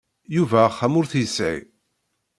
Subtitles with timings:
[0.35, 1.59] Yuba axxam ur t-yesεi.